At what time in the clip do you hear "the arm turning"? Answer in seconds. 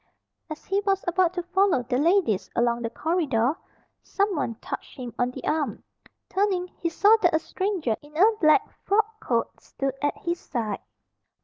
5.29-6.69